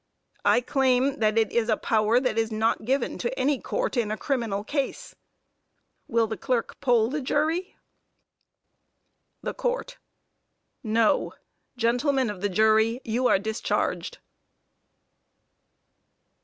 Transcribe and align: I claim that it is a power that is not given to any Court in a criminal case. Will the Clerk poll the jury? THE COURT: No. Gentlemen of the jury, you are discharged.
I 0.45 0.61
claim 0.61 1.19
that 1.19 1.37
it 1.37 1.51
is 1.51 1.69
a 1.69 1.77
power 1.77 2.19
that 2.19 2.35
is 2.35 2.51
not 2.51 2.85
given 2.85 3.19
to 3.19 3.39
any 3.39 3.59
Court 3.59 3.95
in 3.95 4.09
a 4.09 4.17
criminal 4.17 4.63
case. 4.63 5.13
Will 6.07 6.25
the 6.25 6.37
Clerk 6.37 6.79
poll 6.79 7.07
the 7.07 7.21
jury? 7.21 7.75
THE 9.43 9.53
COURT: 9.53 9.99
No. 10.81 11.33
Gentlemen 11.77 12.31
of 12.31 12.41
the 12.41 12.49
jury, 12.49 12.99
you 13.05 13.27
are 13.27 13.37
discharged. 13.37 14.17